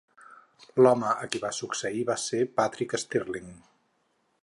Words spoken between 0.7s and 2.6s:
L'home a qui va succeir va ser